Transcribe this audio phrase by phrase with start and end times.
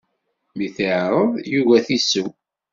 [0.55, 2.29] Mi t-iɛreḍ, yugi ad t-isew.